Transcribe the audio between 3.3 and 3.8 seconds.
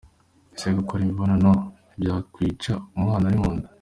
munda?.